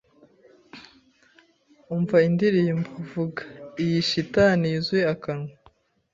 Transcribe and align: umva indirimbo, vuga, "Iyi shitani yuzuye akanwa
umva 1.93 2.17
indirimbo, 2.29 2.89
vuga, 3.11 3.41
"Iyi 3.83 3.99
shitani 4.09 4.65
yuzuye 4.73 5.05
akanwa 5.13 5.51